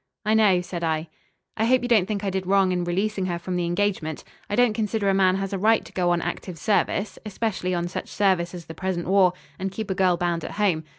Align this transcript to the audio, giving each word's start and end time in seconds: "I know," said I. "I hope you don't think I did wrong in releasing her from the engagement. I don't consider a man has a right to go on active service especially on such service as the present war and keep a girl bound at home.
"I 0.25 0.33
know," 0.33 0.61
said 0.61 0.83
I. 0.83 1.09
"I 1.55 1.65
hope 1.65 1.83
you 1.83 1.87
don't 1.87 2.07
think 2.07 2.23
I 2.23 2.31
did 2.31 2.47
wrong 2.47 2.71
in 2.71 2.85
releasing 2.85 3.27
her 3.27 3.37
from 3.37 3.55
the 3.55 3.65
engagement. 3.65 4.23
I 4.49 4.55
don't 4.55 4.73
consider 4.73 5.09
a 5.09 5.13
man 5.13 5.35
has 5.35 5.53
a 5.53 5.59
right 5.59 5.85
to 5.85 5.93
go 5.93 6.09
on 6.09 6.23
active 6.23 6.57
service 6.57 7.19
especially 7.23 7.75
on 7.75 7.87
such 7.87 8.09
service 8.09 8.55
as 8.55 8.65
the 8.65 8.73
present 8.73 9.05
war 9.07 9.33
and 9.59 9.71
keep 9.71 9.91
a 9.91 9.93
girl 9.93 10.17
bound 10.17 10.43
at 10.43 10.53
home. 10.53 10.85